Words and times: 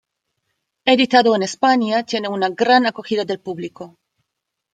Editado 0.93 1.35
en 1.35 1.43
España, 1.43 2.01
tiene 2.03 2.27
una 2.27 2.49
gran 2.49 2.87
acogida 2.87 3.23
del 3.23 3.39
público. 3.39 3.99